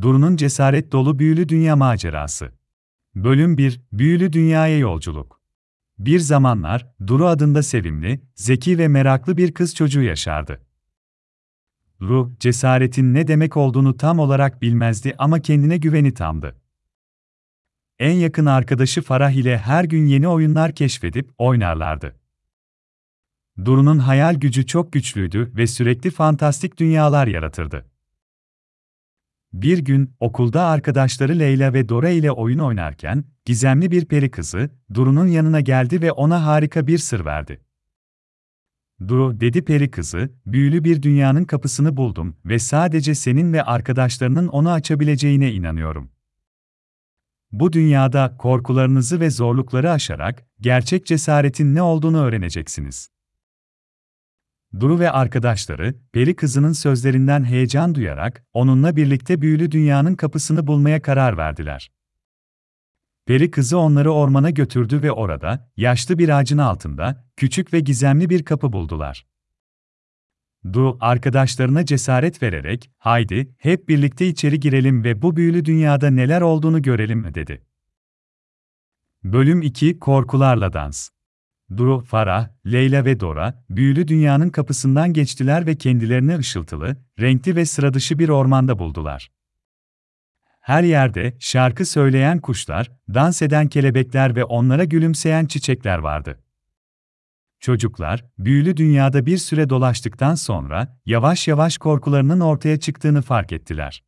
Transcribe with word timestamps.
Duru'nun 0.00 0.36
cesaret 0.36 0.92
dolu 0.92 1.18
büyülü 1.18 1.48
dünya 1.48 1.76
macerası. 1.76 2.52
Bölüm 3.14 3.58
1, 3.58 3.80
Büyülü 3.92 4.32
Dünyaya 4.32 4.78
Yolculuk. 4.78 5.40
Bir 5.98 6.18
zamanlar, 6.18 6.94
Duru 7.06 7.26
adında 7.26 7.62
sevimli, 7.62 8.20
zeki 8.34 8.78
ve 8.78 8.88
meraklı 8.88 9.36
bir 9.36 9.54
kız 9.54 9.74
çocuğu 9.74 10.02
yaşardı. 10.02 10.60
Duru, 12.00 12.32
cesaretin 12.40 13.14
ne 13.14 13.28
demek 13.28 13.56
olduğunu 13.56 13.96
tam 13.96 14.18
olarak 14.18 14.62
bilmezdi 14.62 15.14
ama 15.18 15.40
kendine 15.40 15.76
güveni 15.76 16.14
tamdı. 16.14 16.56
En 17.98 18.14
yakın 18.14 18.46
arkadaşı 18.46 19.02
Farah 19.02 19.30
ile 19.30 19.58
her 19.58 19.84
gün 19.84 20.06
yeni 20.06 20.28
oyunlar 20.28 20.74
keşfedip 20.74 21.30
oynarlardı. 21.38 22.16
Duru'nun 23.64 23.98
hayal 23.98 24.34
gücü 24.34 24.66
çok 24.66 24.92
güçlüydü 24.92 25.52
ve 25.56 25.66
sürekli 25.66 26.10
fantastik 26.10 26.78
dünyalar 26.78 27.26
yaratırdı. 27.26 27.90
Bir 29.52 29.78
gün 29.78 30.14
okulda 30.20 30.64
arkadaşları 30.66 31.38
Leyla 31.38 31.72
ve 31.72 31.88
Dora 31.88 32.08
ile 32.08 32.30
oyun 32.32 32.58
oynarken 32.58 33.24
gizemli 33.44 33.90
bir 33.90 34.04
peri 34.04 34.30
kızı 34.30 34.70
Duru'nun 34.94 35.26
yanına 35.26 35.60
geldi 35.60 36.02
ve 36.02 36.12
ona 36.12 36.46
harika 36.46 36.86
bir 36.86 36.98
sır 36.98 37.24
verdi. 37.24 37.60
Duru, 39.08 39.40
dedi 39.40 39.64
peri 39.64 39.90
kızı, 39.90 40.30
büyülü 40.46 40.84
bir 40.84 41.02
dünyanın 41.02 41.44
kapısını 41.44 41.96
buldum 41.96 42.36
ve 42.44 42.58
sadece 42.58 43.14
senin 43.14 43.52
ve 43.52 43.62
arkadaşlarının 43.62 44.48
onu 44.48 44.70
açabileceğine 44.70 45.52
inanıyorum. 45.52 46.10
Bu 47.52 47.72
dünyada 47.72 48.36
korkularınızı 48.38 49.20
ve 49.20 49.30
zorlukları 49.30 49.90
aşarak 49.90 50.46
gerçek 50.60 51.06
cesaretin 51.06 51.74
ne 51.74 51.82
olduğunu 51.82 52.22
öğreneceksiniz. 52.22 53.10
Duru 54.78 55.00
ve 55.00 55.10
arkadaşları, 55.10 55.94
peri 56.12 56.36
kızının 56.36 56.72
sözlerinden 56.72 57.44
heyecan 57.44 57.94
duyarak, 57.94 58.44
onunla 58.52 58.96
birlikte 58.96 59.40
büyülü 59.40 59.70
dünyanın 59.70 60.14
kapısını 60.14 60.66
bulmaya 60.66 61.02
karar 61.02 61.36
verdiler. 61.36 61.90
Peri 63.26 63.50
kızı 63.50 63.78
onları 63.78 64.12
ormana 64.12 64.50
götürdü 64.50 65.02
ve 65.02 65.12
orada, 65.12 65.70
yaşlı 65.76 66.18
bir 66.18 66.28
ağacın 66.28 66.58
altında, 66.58 67.24
küçük 67.36 67.72
ve 67.72 67.80
gizemli 67.80 68.30
bir 68.30 68.44
kapı 68.44 68.72
buldular. 68.72 69.26
Du, 70.72 70.98
arkadaşlarına 71.00 71.84
cesaret 71.84 72.42
vererek, 72.42 72.90
haydi, 72.98 73.54
hep 73.58 73.88
birlikte 73.88 74.26
içeri 74.26 74.60
girelim 74.60 75.04
ve 75.04 75.22
bu 75.22 75.36
büyülü 75.36 75.64
dünyada 75.64 76.10
neler 76.10 76.40
olduğunu 76.40 76.82
görelim, 76.82 77.34
dedi. 77.34 77.66
Bölüm 79.24 79.62
2 79.62 79.98
Korkularla 79.98 80.72
Dans 80.72 81.10
Duru, 81.76 82.00
Farah, 82.00 82.48
Leyla 82.66 83.04
ve 83.04 83.20
Dora, 83.20 83.64
büyülü 83.70 84.08
dünyanın 84.08 84.50
kapısından 84.50 85.12
geçtiler 85.12 85.66
ve 85.66 85.74
kendilerini 85.74 86.36
ışıltılı, 86.36 86.96
renkli 87.20 87.56
ve 87.56 87.64
sıradışı 87.64 88.18
bir 88.18 88.28
ormanda 88.28 88.78
buldular. 88.78 89.30
Her 90.60 90.82
yerde 90.82 91.36
şarkı 91.40 91.86
söyleyen 91.86 92.38
kuşlar, 92.38 92.90
dans 93.14 93.42
eden 93.42 93.68
kelebekler 93.68 94.36
ve 94.36 94.44
onlara 94.44 94.84
gülümseyen 94.84 95.46
çiçekler 95.46 95.98
vardı. 95.98 96.40
Çocuklar, 97.60 98.24
büyülü 98.38 98.76
dünyada 98.76 99.26
bir 99.26 99.38
süre 99.38 99.70
dolaştıktan 99.70 100.34
sonra, 100.34 100.98
yavaş 101.06 101.48
yavaş 101.48 101.78
korkularının 101.78 102.40
ortaya 102.40 102.80
çıktığını 102.80 103.22
fark 103.22 103.52
ettiler. 103.52 104.04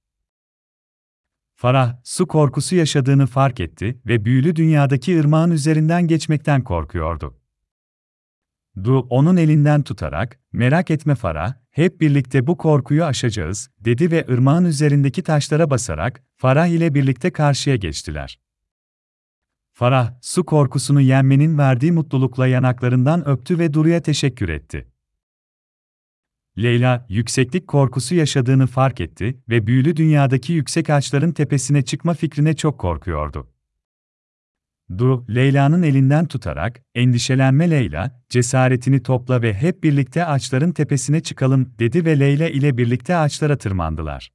Farah, 1.55 1.97
su 2.05 2.27
korkusu 2.27 2.77
yaşadığını 2.77 3.27
fark 3.27 3.61
etti 3.61 4.01
ve 4.07 4.25
büyülü 4.25 4.57
dünyadaki 4.57 5.21
ırmağın 5.21 5.51
üzerinden 5.51 6.07
geçmekten 6.07 6.65
korkuyordu. 6.65 7.42
Du, 8.77 9.07
onun 9.11 9.37
elinden 9.37 9.83
tutarak, 9.83 10.39
merak 10.53 10.91
etme 10.91 11.15
Farah, 11.15 11.55
hep 11.71 12.01
birlikte 12.01 12.47
bu 12.47 12.57
korkuyu 12.57 13.05
aşacağız, 13.05 13.71
dedi 13.81 14.11
ve 14.11 14.27
ırmağın 14.31 14.65
üzerindeki 14.65 15.23
taşlara 15.23 15.71
basarak, 15.71 16.23
Farah 16.37 16.67
ile 16.67 16.95
birlikte 16.95 17.31
karşıya 17.31 17.77
geçtiler. 17.77 18.41
Farah, 19.73 20.15
su 20.23 20.45
korkusunu 20.45 21.01
yenmenin 21.01 21.59
verdiği 21.59 21.93
mutlulukla 21.93 22.47
yanaklarından 22.47 23.29
öptü 23.29 23.59
ve 23.59 23.73
Duru'ya 23.73 24.03
teşekkür 24.03 24.49
etti. 24.49 24.89
Leyla, 26.59 27.07
yükseklik 27.09 27.69
korkusu 27.69 28.15
yaşadığını 28.15 28.67
fark 28.67 29.01
etti 29.01 29.43
ve 29.49 29.67
büyülü 29.67 29.97
dünyadaki 29.97 30.53
yüksek 30.53 30.91
ağaçların 30.91 31.33
tepesine 31.33 31.83
çıkma 31.83 32.15
fikrine 32.15 32.57
çok 32.57 32.79
korkuyordu. 32.79 33.52
Du, 34.99 35.27
Leyla'nın 35.35 35.83
elinden 35.83 36.27
tutarak, 36.27 36.83
endişelenme 36.95 37.71
Leyla, 37.71 38.23
cesaretini 38.29 39.03
topla 39.03 39.43
ve 39.43 39.55
hep 39.55 39.83
birlikte 39.83 40.27
ağaçların 40.27 40.73
tepesine 40.73 41.21
çıkalım, 41.21 41.75
dedi 41.79 42.05
ve 42.05 42.21
Leyla 42.21 42.49
ile 42.49 42.79
birlikte 42.79 43.17
ağaçlara 43.17 43.59
tırmandılar. 43.59 44.33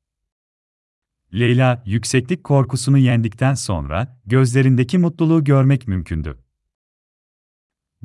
Leyla, 1.33 1.83
yükseklik 1.85 2.43
korkusunu 2.43 2.97
yendikten 2.97 3.53
sonra, 3.53 4.19
gözlerindeki 4.25 4.97
mutluluğu 4.97 5.43
görmek 5.43 5.87
mümkündü. 5.87 6.37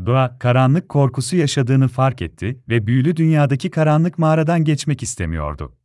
Doğa, 0.07 0.39
karanlık 0.39 0.89
korkusu 0.89 1.37
yaşadığını 1.37 1.89
fark 1.89 2.23
etti 2.23 2.63
ve 2.69 2.87
büyülü 2.87 3.17
dünyadaki 3.17 3.71
karanlık 3.71 4.19
mağaradan 4.19 4.65
geçmek 4.65 5.03
istemiyordu. 5.03 5.77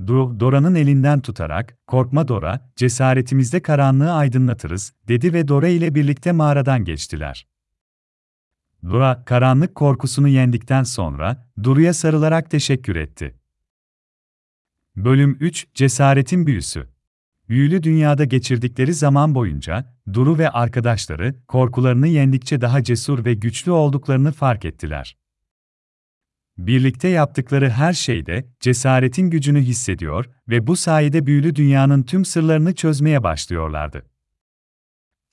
Du, 0.00 0.40
Dora'nın 0.40 0.74
elinden 0.74 1.20
tutarak, 1.20 1.78
korkma 1.86 2.28
Dora, 2.28 2.70
cesaretimizde 2.76 3.62
karanlığı 3.62 4.12
aydınlatırız, 4.12 4.92
dedi 5.08 5.32
ve 5.32 5.48
Dora 5.48 5.68
ile 5.68 5.94
birlikte 5.94 6.32
mağaradan 6.32 6.84
geçtiler. 6.84 7.46
Dora, 8.84 9.24
karanlık 9.24 9.74
korkusunu 9.74 10.28
yendikten 10.28 10.82
sonra, 10.82 11.50
Duru'ya 11.62 11.94
sarılarak 11.94 12.50
teşekkür 12.50 12.96
etti. 12.96 13.34
Bölüm 14.96 15.36
3 15.40 15.66
Cesaretin 15.74 16.46
Büyüsü 16.46 16.88
Büyülü 17.48 17.82
dünyada 17.82 18.24
geçirdikleri 18.24 18.94
zaman 18.94 19.34
boyunca, 19.34 19.96
Duru 20.12 20.38
ve 20.38 20.50
arkadaşları, 20.50 21.34
korkularını 21.48 22.08
yendikçe 22.08 22.60
daha 22.60 22.82
cesur 22.82 23.24
ve 23.24 23.34
güçlü 23.34 23.70
olduklarını 23.70 24.32
fark 24.32 24.64
ettiler. 24.64 25.16
Birlikte 26.58 27.08
yaptıkları 27.08 27.70
her 27.70 27.92
şeyde 27.92 28.46
cesaretin 28.60 29.30
gücünü 29.30 29.60
hissediyor 29.60 30.26
ve 30.48 30.66
bu 30.66 30.76
sayede 30.76 31.26
büyülü 31.26 31.56
dünyanın 31.56 32.02
tüm 32.02 32.24
sırlarını 32.24 32.74
çözmeye 32.74 33.22
başlıyorlardı. 33.22 34.02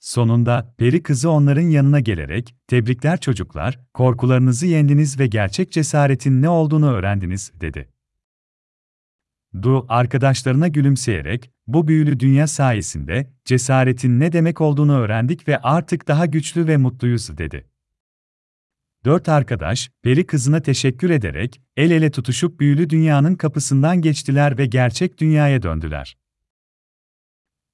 Sonunda 0.00 0.74
peri 0.78 1.02
kızı 1.02 1.30
onların 1.30 1.62
yanına 1.62 2.00
gelerek, 2.00 2.54
"Tebrikler 2.66 3.20
çocuklar, 3.20 3.80
korkularınızı 3.94 4.66
yendiniz 4.66 5.20
ve 5.20 5.26
gerçek 5.26 5.72
cesaretin 5.72 6.42
ne 6.42 6.48
olduğunu 6.48 6.90
öğrendiniz." 6.92 7.52
dedi. 7.60 7.88
Du, 9.62 9.86
arkadaşlarına 9.88 10.68
gülümseyerek, 10.68 11.50
"Bu 11.66 11.88
büyülü 11.88 12.20
dünya 12.20 12.46
sayesinde 12.46 13.30
cesaretin 13.44 14.20
ne 14.20 14.32
demek 14.32 14.60
olduğunu 14.60 14.98
öğrendik 14.98 15.48
ve 15.48 15.58
artık 15.58 16.08
daha 16.08 16.26
güçlü 16.26 16.66
ve 16.66 16.76
mutluyuz." 16.76 17.38
dedi. 17.38 17.66
Dört 19.04 19.28
arkadaş, 19.28 19.90
peri 20.02 20.26
kızına 20.26 20.60
teşekkür 20.60 21.10
ederek, 21.10 21.60
el 21.76 21.90
ele 21.90 22.10
tutuşup 22.10 22.60
büyülü 22.60 22.90
dünyanın 22.90 23.34
kapısından 23.34 24.00
geçtiler 24.00 24.58
ve 24.58 24.66
gerçek 24.66 25.20
dünyaya 25.20 25.62
döndüler. 25.62 26.16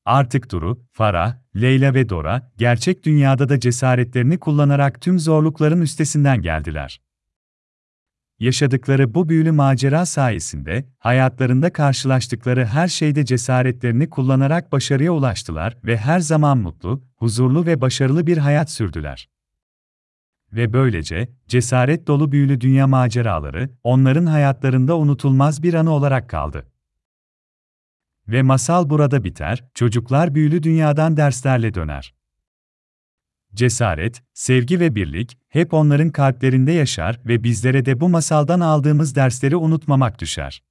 Artık 0.04 0.50
Duru, 0.50 0.86
Farah, 0.92 1.36
Leyla 1.56 1.94
ve 1.94 2.08
Dora, 2.08 2.52
gerçek 2.56 3.04
dünyada 3.04 3.48
da 3.48 3.60
cesaretlerini 3.60 4.38
kullanarak 4.38 5.00
tüm 5.00 5.18
zorlukların 5.18 5.80
üstesinden 5.80 6.42
geldiler. 6.42 7.00
Yaşadıkları 8.38 9.14
bu 9.14 9.28
büyülü 9.28 9.52
macera 9.52 10.06
sayesinde, 10.06 10.84
hayatlarında 10.98 11.72
karşılaştıkları 11.72 12.66
her 12.66 12.88
şeyde 12.88 13.24
cesaretlerini 13.24 14.10
kullanarak 14.10 14.72
başarıya 14.72 15.12
ulaştılar 15.12 15.76
ve 15.84 15.96
her 15.96 16.20
zaman 16.20 16.58
mutlu, 16.58 17.04
huzurlu 17.16 17.66
ve 17.66 17.80
başarılı 17.80 18.26
bir 18.26 18.38
hayat 18.38 18.70
sürdüler. 18.70 19.28
Ve 20.52 20.72
böylece, 20.72 21.28
cesaret 21.48 22.06
dolu 22.06 22.32
büyülü 22.32 22.60
dünya 22.60 22.86
maceraları, 22.86 23.70
onların 23.82 24.26
hayatlarında 24.26 24.98
unutulmaz 24.98 25.62
bir 25.62 25.74
anı 25.74 25.90
olarak 25.90 26.28
kaldı. 26.28 26.66
Ve 28.28 28.42
masal 28.42 28.90
burada 28.90 29.24
biter, 29.24 29.64
çocuklar 29.74 30.34
büyülü 30.34 30.62
dünyadan 30.62 31.16
derslerle 31.16 31.74
döner. 31.74 32.14
Cesaret, 33.54 34.22
sevgi 34.32 34.80
ve 34.80 34.94
birlik, 34.94 35.38
hep 35.48 35.74
onların 35.74 36.10
kalplerinde 36.10 36.72
yaşar 36.72 37.20
ve 37.26 37.44
bizlere 37.44 37.84
de 37.84 38.00
bu 38.00 38.08
masaldan 38.08 38.60
aldığımız 38.60 39.14
dersleri 39.16 39.56
unutmamak 39.56 40.20
düşer. 40.20 40.62